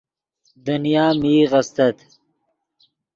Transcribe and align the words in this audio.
دنیا 0.65 1.05
میغ 1.21 1.51
استت 1.59 1.97